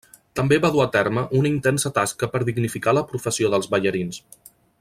També 0.37 0.57
va 0.63 0.71
dur 0.75 0.81
a 0.85 0.87
terme 0.95 1.25
una 1.41 1.51
intensa 1.51 1.93
tasca 1.99 2.31
per 2.33 2.43
dignificar 2.49 2.97
la 2.99 3.07
professió 3.15 3.55
dels 3.57 3.73
ballarins. 3.75 4.23